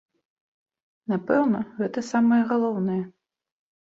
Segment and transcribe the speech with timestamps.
[1.11, 2.97] Напэўна, гэта самае галоўнае.